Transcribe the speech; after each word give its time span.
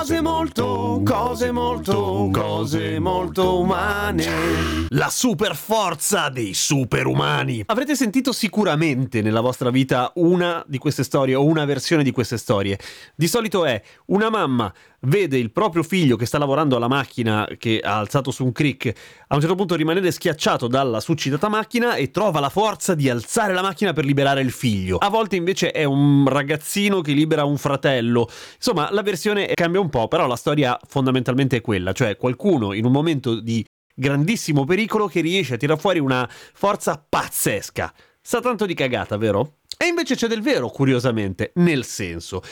Cose 0.00 0.22
molto, 0.22 1.02
cose 1.04 1.52
molto, 1.52 2.30
cose 2.32 2.98
molto 2.98 3.60
umane. 3.60 4.86
La 4.88 5.10
super 5.10 5.54
forza 5.54 6.30
dei 6.30 6.54
superumani. 6.54 7.64
Avrete 7.66 7.94
sentito 7.94 8.32
sicuramente 8.32 9.20
nella 9.20 9.42
vostra 9.42 9.68
vita 9.68 10.10
una 10.14 10.64
di 10.66 10.78
queste 10.78 11.04
storie 11.04 11.34
o 11.34 11.44
una 11.44 11.66
versione 11.66 12.02
di 12.02 12.12
queste 12.12 12.38
storie. 12.38 12.78
Di 13.14 13.28
solito 13.28 13.66
è 13.66 13.78
una 14.06 14.30
mamma 14.30 14.72
vede 15.02 15.38
il 15.38 15.50
proprio 15.50 15.82
figlio 15.82 16.16
che 16.16 16.26
sta 16.26 16.38
lavorando 16.38 16.76
alla 16.76 16.88
macchina 16.88 17.48
che 17.58 17.80
ha 17.82 17.98
alzato 17.98 18.30
su 18.30 18.44
un 18.44 18.52
crick, 18.52 18.92
a 19.28 19.34
un 19.34 19.40
certo 19.40 19.54
punto 19.54 19.74
rimanere 19.74 20.10
schiacciato 20.10 20.66
dalla 20.66 21.00
succitata 21.00 21.48
macchina 21.48 21.94
e 21.94 22.10
trova 22.10 22.40
la 22.40 22.48
forza 22.48 22.94
di 22.94 23.08
alzare 23.08 23.54
la 23.54 23.62
macchina 23.62 23.92
per 23.92 24.04
liberare 24.04 24.40
il 24.40 24.50
figlio. 24.50 24.98
A 24.98 25.08
volte 25.08 25.36
invece 25.36 25.70
è 25.70 25.84
un 25.84 26.26
ragazzino 26.28 27.00
che 27.00 27.12
libera 27.12 27.44
un 27.44 27.56
fratello. 27.56 28.28
Insomma, 28.56 28.90
la 28.90 29.02
versione 29.02 29.46
cambia 29.54 29.80
un 29.80 29.88
po', 29.90 30.08
però 30.08 30.26
la 30.26 30.36
storia 30.36 30.78
fondamentalmente 30.86 31.58
è 31.58 31.60
quella, 31.60 31.92
cioè 31.92 32.16
qualcuno 32.16 32.72
in 32.72 32.84
un 32.84 32.92
momento 32.92 33.40
di 33.40 33.64
grandissimo 33.94 34.64
pericolo 34.64 35.06
che 35.06 35.20
riesce 35.20 35.54
a 35.54 35.56
tirare 35.56 35.78
fuori 35.78 35.98
una 35.98 36.28
forza 36.30 37.04
pazzesca. 37.06 37.92
Sa 38.22 38.40
tanto 38.40 38.66
di 38.66 38.74
cagata, 38.74 39.16
vero? 39.16 39.59
E 39.82 39.86
invece 39.86 40.14
c'è 40.14 40.26
del 40.26 40.42
vero, 40.42 40.68
curiosamente, 40.68 41.52
nel 41.54 41.86
senso. 41.86 42.42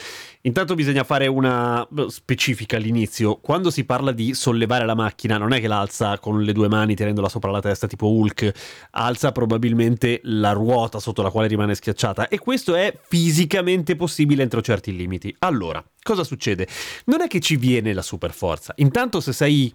Intanto 0.41 0.73
bisogna 0.73 1.03
fare 1.03 1.27
una 1.27 1.87
specifica 2.07 2.77
all'inizio. 2.77 3.35
Quando 3.35 3.69
si 3.69 3.83
parla 3.83 4.11
di 4.11 4.33
sollevare 4.33 4.83
la 4.83 4.95
macchina, 4.95 5.37
non 5.37 5.53
è 5.53 5.59
che 5.59 5.67
l'alza 5.67 6.17
con 6.17 6.41
le 6.41 6.53
due 6.53 6.67
mani 6.67 6.95
tenendola 6.95 7.29
sopra 7.29 7.51
la 7.51 7.59
testa 7.59 7.85
tipo 7.85 8.07
Hulk, 8.07 8.51
alza 8.93 9.31
probabilmente 9.31 10.21
la 10.23 10.53
ruota 10.53 10.99
sotto 10.99 11.21
la 11.21 11.29
quale 11.29 11.47
rimane 11.47 11.75
schiacciata 11.75 12.29
e 12.29 12.39
questo 12.39 12.73
è 12.73 12.97
fisicamente 12.99 13.95
possibile 13.95 14.41
entro 14.41 14.63
certi 14.63 14.95
limiti. 14.95 15.35
Allora, 15.37 15.87
cosa 16.01 16.23
succede? 16.23 16.67
Non 17.05 17.21
è 17.21 17.27
che 17.27 17.39
ci 17.41 17.57
viene 17.57 17.93
la 17.93 18.01
super 18.01 18.33
forza. 18.33 18.73
Intanto 18.77 19.19
se 19.19 19.33
sei 19.33 19.71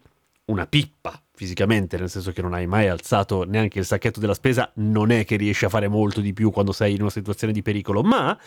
una 0.46 0.66
pippa 0.66 1.23
fisicamente, 1.34 1.98
nel 1.98 2.08
senso 2.08 2.30
che 2.30 2.42
non 2.42 2.54
hai 2.54 2.66
mai 2.66 2.88
alzato 2.88 3.44
neanche 3.44 3.80
il 3.80 3.84
sacchetto 3.84 4.20
della 4.20 4.34
spesa, 4.34 4.70
non 4.76 5.10
è 5.10 5.24
che 5.24 5.36
riesci 5.36 5.64
a 5.64 5.68
fare 5.68 5.88
molto 5.88 6.20
di 6.20 6.32
più 6.32 6.50
quando 6.50 6.72
sei 6.72 6.94
in 6.94 7.00
una 7.00 7.10
situazione 7.10 7.52
di 7.52 7.60
pericolo, 7.60 8.02
ma 8.02 8.38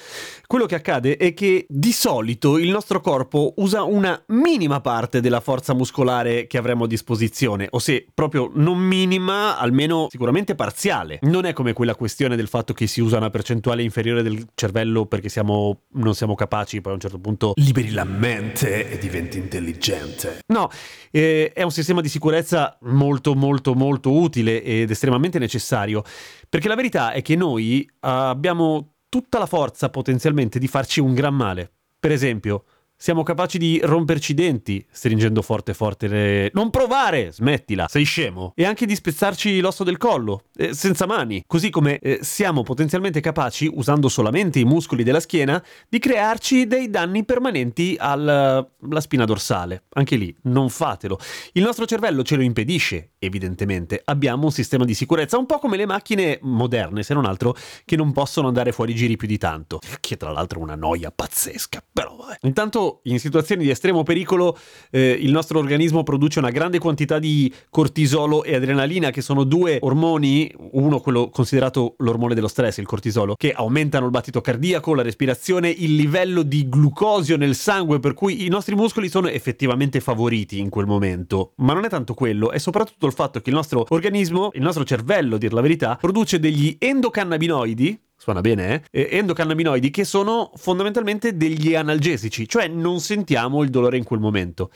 quello 0.46 0.66
che 0.66 0.76
accade 0.76 1.18
è 1.18 1.34
che 1.34 1.66
di 1.68 1.92
solito 1.92 2.58
il 2.58 2.70
nostro 2.70 3.02
corpo 3.02 3.54
usa 3.58 3.84
una 3.84 4.22
minima 4.28 4.80
parte 4.80 5.20
della 5.20 5.42
forza 5.42 5.74
muscolare 5.74 6.48
che 6.48 6.58
avremo 6.58 6.86
a 6.86 6.88
disposizione, 6.88 7.68
o 7.72 7.80
se 7.80 8.08
proprio 8.14 8.50
non 8.54 8.78
minima, 8.78 9.58
almeno 9.58 10.08
sicuramente 10.10 10.56
parziale. 10.56 11.20
Non 11.24 11.46
è 11.46 11.52
come 11.52 11.74
quella 11.74 11.96
questione 11.96 12.38
del 12.38 12.48
fatto 12.48 12.74
che 12.74 12.88
si 12.88 13.02
usa 13.02 13.18
una 13.18 13.30
percentuale 13.30 13.84
inferiore 13.84 14.24
del 14.24 14.48
cervello 14.56 15.06
perché 15.06 15.28
siamo, 15.28 15.82
non 15.94 16.16
siamo 16.16 16.36
capaci, 16.36 16.80
poi 16.80 16.94
a 16.94 16.96
un 16.96 17.02
certo 17.02 17.20
punto 17.20 17.52
liberi 17.56 17.92
la 17.92 18.06
mente 18.06 18.90
e 18.90 18.98
diventi 18.98 19.38
intelligente. 19.38 20.40
No, 20.48 20.70
eh, 21.12 21.52
è 21.54 21.64
un 21.64 21.72
sistema 21.72 22.00
di 22.00 22.08
sicurezza 22.08 22.77
molto 22.82 23.36
molto 23.36 23.74
molto 23.74 24.12
utile 24.12 24.64
ed 24.64 24.90
estremamente 24.90 25.40
necessario, 25.40 26.04
perché 26.50 26.68
la 26.68 26.76
verità 26.76 27.12
è 27.12 27.22
che 27.22 27.36
noi 27.36 27.90
abbiamo 28.00 28.96
tutta 29.10 29.40
la 29.40 29.46
forza 29.46 29.90
potenzialmente 29.90 30.60
di 30.60 30.68
farci 30.68 31.00
un 31.00 31.14
gran 31.14 31.36
male. 31.36 31.72
Per 32.00 32.12
esempio, 32.12 32.66
siamo 33.00 33.22
capaci 33.22 33.60
di 33.60 33.80
romperci 33.84 34.32
i 34.32 34.36
denti 34.36 34.84
stringendo 34.90 35.44
forte 35.44 35.76
forte 35.76 36.08
le... 36.08 36.50
Non 36.54 36.72
provare! 36.72 37.32
Smettila, 37.32 37.86
sei 37.88 38.04
scemo. 38.04 38.54
E 38.56 38.66
anche 38.66 38.88
di 38.88 38.96
spezzarci 38.96 39.60
l'osso 39.60 39.84
del 39.84 39.98
collo, 39.98 40.46
eh, 40.56 40.74
senza 40.74 41.06
mani. 41.06 41.44
Così 41.46 41.70
come 41.70 42.00
eh, 42.00 42.20
siamo 42.24 42.64
potenzialmente 42.64 43.22
capaci, 43.22 43.70
usando 43.72 44.10
solamente 44.10 44.58
i 44.58 44.66
muscoli 44.66 45.04
della 45.04 45.20
schiena, 45.20 45.64
di 45.88 46.00
crearci 46.00 46.66
dei 46.66 46.90
danni 46.90 47.24
permanenti 47.24 47.96
alla 48.00 48.68
spina 48.98 49.26
dorsale. 49.26 49.84
Anche 49.90 50.16
lì, 50.16 50.36
non 50.44 50.70
fatelo. 50.70 51.20
Il 51.54 51.62
nostro 51.62 51.86
cervello 51.86 52.24
ce 52.24 52.36
lo 52.36 52.42
impedisce, 52.42 53.12
evidentemente. 53.20 54.02
Abbiamo 54.06 54.46
un 54.46 54.52
sistema 54.52 54.86
di 54.86 54.96
sicurezza, 54.96 55.38
un 55.38 55.46
po' 55.46 55.60
come 55.60 55.78
le 55.78 55.86
macchine 55.86 56.40
moderne, 56.42 57.04
se 57.04 57.14
non 57.14 57.26
altro, 57.26 57.56
che 57.86 57.96
non 57.96 58.12
possono 58.12 58.48
andare 58.48 58.72
fuori 58.72 58.96
giri 58.96 59.18
più 59.18 59.28
di 59.28 59.38
tanto. 59.38 59.80
Che 60.00 60.18
tra 60.18 60.32
l'altro 60.32 60.60
è 60.60 60.64
una 60.64 60.76
noia 60.76 61.12
pazzesca. 61.12 61.84
Però 61.94 62.16
vabbè. 62.16 62.38
Intanto 62.42 62.87
in 63.04 63.20
situazioni 63.20 63.64
di 63.64 63.70
estremo 63.70 64.04
pericolo 64.04 64.58
eh, 64.92 65.18
il 65.20 65.32
nostro 65.32 65.60
organismo 65.60 66.04
produce 66.04 66.40
una 66.40 66.50
grande 66.50 66.80
quantità 66.80 67.20
di 67.20 67.52
cortisolo 67.70 68.44
e 68.44 68.56
adrenalina, 68.56 69.12
che 69.12 69.22
sono 69.22 69.44
due 69.44 69.78
ormoni, 69.82 70.52
uno 70.72 71.00
quello 71.00 71.30
considerato 71.30 71.96
l'ormone 72.00 72.36
dello 72.36 72.48
stress, 72.48 72.78
il 72.78 72.86
cortisolo, 72.86 73.36
che 73.36 73.52
aumentano 73.52 74.06
il 74.06 74.12
battito 74.12 74.42
cardiaco, 74.42 74.94
la 74.94 75.02
respirazione, 75.02 75.70
il 75.70 75.96
livello 75.96 76.44
di 76.44 76.68
glucosio 76.70 77.38
nel 77.38 77.56
sangue, 77.56 78.00
per 78.00 78.14
cui 78.14 78.46
i 78.46 78.50
nostri 78.50 78.76
muscoli 78.76 79.10
sono 79.10 79.28
effettivamente 79.28 80.00
favoriti 80.00 80.60
in 80.60 80.70
quel 80.70 80.86
momento. 80.86 81.54
Ma 81.58 81.74
non 81.74 81.86
è 81.86 81.90
tanto 81.90 82.14
quello, 82.14 82.52
è 82.52 82.58
soprattutto 82.58 83.06
il 83.06 83.14
fatto 83.14 83.42
che 83.42 83.50
il 83.50 83.56
nostro 83.56 83.86
organismo, 83.90 84.50
il 84.54 84.62
nostro 84.62 84.84
cervello, 84.84 85.38
dir 85.38 85.54
la 85.54 85.62
verità, 85.62 85.96
produce 86.00 86.40
degli 86.40 86.76
endocannabinoidi, 86.80 88.00
suona 88.18 88.42
bene, 88.42 88.84
eh? 88.92 89.10
endocannabinoidi 89.12 89.92
che 89.92 90.04
sono 90.04 90.52
fondamentalmente 90.56 91.38
degli 91.38 91.76
analgesici, 91.76 92.48
cioè 92.48 92.68
non 92.68 93.00
sentiamo 93.00 93.64
il 93.64 93.70
dolore 93.70 93.98
in 93.98 94.04
quel 94.04 94.20
momento. 94.20 94.72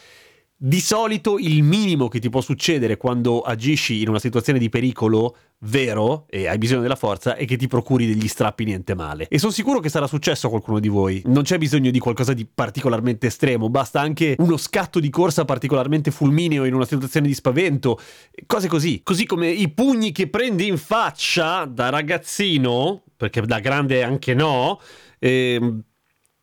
Di 0.63 0.79
solito 0.79 1.39
il 1.39 1.63
minimo 1.63 2.07
che 2.07 2.19
ti 2.19 2.29
può 2.29 2.39
succedere 2.39 2.95
quando 2.95 3.41
agisci 3.41 4.03
in 4.03 4.09
una 4.09 4.19
situazione 4.19 4.59
di 4.59 4.69
pericolo 4.69 5.35
vero 5.63 6.25
e 6.29 6.47
hai 6.47 6.59
bisogno 6.59 6.81
della 6.81 6.95
forza 6.95 7.35
è 7.35 7.45
che 7.45 7.55
ti 7.55 7.67
procuri 7.67 8.05
degli 8.05 8.27
strappi 8.27 8.63
niente 8.63 8.93
male. 8.93 9.27
E 9.27 9.39
sono 9.39 9.51
sicuro 9.51 9.79
che 9.79 9.89
sarà 9.89 10.05
successo 10.05 10.45
a 10.45 10.49
qualcuno 10.51 10.79
di 10.79 10.87
voi. 10.87 11.23
Non 11.25 11.41
c'è 11.41 11.57
bisogno 11.57 11.89
di 11.89 11.97
qualcosa 11.97 12.33
di 12.33 12.45
particolarmente 12.45 13.25
estremo, 13.25 13.71
basta 13.71 14.01
anche 14.01 14.35
uno 14.37 14.55
scatto 14.55 14.99
di 14.99 15.09
corsa 15.09 15.45
particolarmente 15.45 16.11
fulmineo 16.11 16.65
in 16.65 16.75
una 16.75 16.85
situazione 16.85 17.25
di 17.25 17.33
spavento, 17.33 17.99
cose 18.45 18.67
così. 18.67 19.01
Così 19.01 19.25
come 19.25 19.49
i 19.49 19.67
pugni 19.69 20.11
che 20.11 20.29
prendi 20.29 20.67
in 20.67 20.77
faccia 20.77 21.65
da 21.65 21.89
ragazzino, 21.89 23.01
perché 23.21 23.41
da 23.41 23.59
grande 23.59 24.01
anche 24.01 24.33
no, 24.33 24.81
eh, 25.19 25.59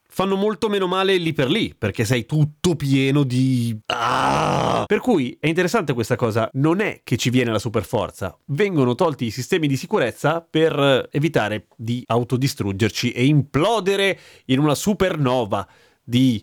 fanno 0.08 0.36
molto 0.36 0.68
meno 0.68 0.86
male 0.86 1.16
lì 1.16 1.32
per 1.32 1.48
lì, 1.48 1.74
perché 1.76 2.04
sei 2.04 2.24
tutto 2.24 2.76
pieno 2.76 3.24
di... 3.24 3.76
Ah! 3.86 4.84
Per 4.86 5.00
cui 5.00 5.36
è 5.40 5.48
interessante 5.48 5.92
questa 5.92 6.14
cosa, 6.14 6.48
non 6.52 6.78
è 6.80 7.00
che 7.02 7.16
ci 7.16 7.30
viene 7.30 7.50
la 7.50 7.58
superforza, 7.58 8.38
vengono 8.46 8.94
tolti 8.94 9.26
i 9.26 9.30
sistemi 9.32 9.66
di 9.66 9.76
sicurezza 9.76 10.40
per 10.40 11.08
evitare 11.10 11.66
di 11.74 12.04
autodistruggerci 12.06 13.10
e 13.10 13.24
implodere 13.24 14.18
in 14.46 14.60
una 14.60 14.76
supernova 14.76 15.66
di 16.04 16.40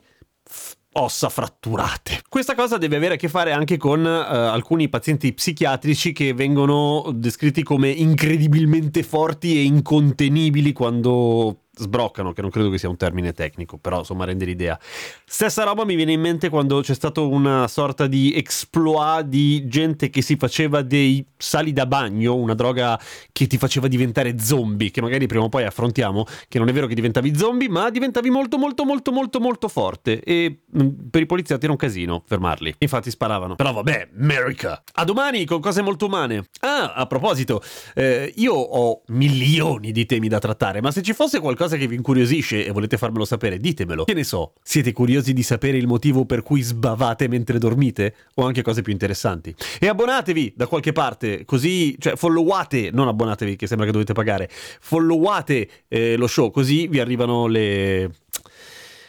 ossa 0.97 1.29
fratturate. 1.29 2.21
Questa 2.29 2.55
cosa 2.55 2.77
deve 2.77 2.95
avere 2.95 3.15
a 3.15 3.17
che 3.17 3.29
fare 3.29 3.51
anche 3.51 3.77
con 3.77 4.01
uh, 4.01 4.05
alcuni 4.05 4.89
pazienti 4.89 5.33
psichiatrici 5.33 6.13
che 6.13 6.33
vengono 6.33 7.11
descritti 7.13 7.63
come 7.63 7.89
incredibilmente 7.89 9.03
forti 9.03 9.57
e 9.57 9.63
incontenibili 9.63 10.73
quando 10.73 11.64
sbroccano, 11.75 12.33
che 12.33 12.41
non 12.41 12.49
credo 12.49 12.69
che 12.69 12.77
sia 12.77 12.89
un 12.89 12.97
termine 12.97 13.33
tecnico, 13.33 13.77
però 13.77 13.99
insomma 13.99 14.25
rende 14.25 14.45
l'idea. 14.45 14.79
Stessa 15.25 15.63
roba 15.63 15.85
mi 15.85 15.95
viene 15.95 16.13
in 16.13 16.21
mente 16.21 16.49
quando 16.49 16.81
c'è 16.81 16.93
stato 16.93 17.29
una 17.29 17.67
sorta 17.67 18.07
di 18.07 18.33
exploit 18.35 19.25
di 19.25 19.67
gente 19.67 20.09
che 20.09 20.21
si 20.21 20.35
faceva 20.35 20.81
dei 20.81 21.25
sali 21.37 21.73
da 21.73 21.85
bagno, 21.85 22.35
una 22.35 22.53
droga 22.53 22.99
che 23.31 23.47
ti 23.47 23.57
faceva 23.57 23.87
diventare 23.87 24.39
zombie, 24.39 24.91
che 24.91 25.01
magari 25.01 25.27
prima 25.27 25.43
o 25.43 25.49
poi 25.49 25.63
affrontiamo, 25.63 26.25
che 26.47 26.59
non 26.59 26.69
è 26.69 26.73
vero 26.73 26.87
che 26.87 26.95
diventavi 26.95 27.35
zombie, 27.35 27.69
ma 27.69 27.89
diventavi 27.89 28.29
molto 28.29 28.57
molto 28.57 28.85
molto 28.85 29.11
molto 29.11 29.39
molto 29.39 29.67
forte 29.67 30.21
e 30.21 30.61
mm, 30.77 30.87
per 31.09 31.21
i 31.21 31.25
poliziotti 31.25 31.63
era 31.63 31.73
un 31.73 31.77
casino 31.77 32.23
fermarli. 32.25 32.75
Infatti 32.79 33.09
sparavano. 33.09 33.55
Però 33.55 33.73
vabbè, 33.73 34.09
America. 34.19 34.81
A 34.93 35.03
domani 35.03 35.45
con 35.45 35.59
cose 35.59 35.81
molto 35.81 36.05
umane. 36.05 36.45
Ah, 36.61 36.93
a 36.93 37.05
proposito, 37.05 37.61
eh, 37.93 38.31
io 38.37 38.53
ho 38.53 39.01
milioni 39.07 39.91
di 39.91 40.05
temi 40.05 40.27
da 40.27 40.39
trattare, 40.39 40.81
ma 40.81 40.91
se 40.91 41.01
ci 41.01 41.13
fosse 41.13 41.39
qualcosa 41.39 41.64
qualcosa 41.65 41.77
che 41.77 41.87
vi 41.87 41.95
incuriosisce 41.95 42.65
e 42.65 42.71
volete 42.71 42.97
farmelo 42.97 43.25
sapere, 43.25 43.57
ditemelo. 43.57 44.05
Che 44.05 44.13
ne 44.13 44.23
so, 44.23 44.53
siete 44.63 44.91
curiosi 44.91 45.33
di 45.33 45.43
sapere 45.43 45.77
il 45.77 45.87
motivo 45.87 46.25
per 46.25 46.43
cui 46.43 46.61
sbavate 46.61 47.27
mentre 47.27 47.57
dormite? 47.57 48.15
O 48.35 48.45
anche 48.45 48.61
cose 48.61 48.81
più 48.81 48.91
interessanti. 48.91 49.53
E 49.79 49.87
abbonatevi 49.87 50.53
da 50.55 50.67
qualche 50.67 50.91
parte, 50.91 51.45
così, 51.45 51.95
cioè 51.99 52.15
followate, 52.15 52.89
non 52.91 53.07
abbonatevi 53.07 53.55
che 53.55 53.67
sembra 53.67 53.85
che 53.85 53.91
dovete 53.91 54.13
pagare, 54.13 54.49
followate 54.49 55.69
eh, 55.87 56.15
lo 56.15 56.27
show, 56.27 56.51
così 56.51 56.87
vi 56.87 56.99
arrivano 56.99 57.47
le... 57.47 58.11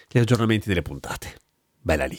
gli 0.08 0.18
aggiornamenti 0.18 0.68
delle 0.68 0.82
puntate. 0.82 1.34
Bella 1.80 2.06
lì. 2.06 2.18